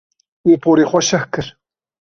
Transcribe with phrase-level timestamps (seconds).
[0.45, 1.47] Wê porê xwe şeh kir.